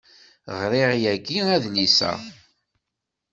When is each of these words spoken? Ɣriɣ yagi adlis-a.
Ɣriɣ 0.59 0.91
yagi 1.03 1.37
adlis-a. 1.55 2.11